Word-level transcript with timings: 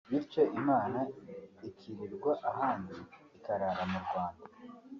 bityo 0.09 0.41
Imana 0.59 0.99
ikirirwa 1.69 2.31
ahandi 2.49 2.95
ikarara 3.37 3.83
mu 3.91 3.99
Rwanda 4.05 4.43